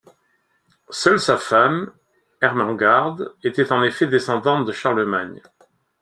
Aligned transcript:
Seule 0.89 1.19
sa 1.19 1.37
femme, 1.37 1.93
Ermengarde 2.41 3.35
était 3.43 3.71
en 3.71 3.83
effet 3.83 4.07
descendante 4.07 4.65
de 4.65 4.71
Charlemagne. 4.71 5.43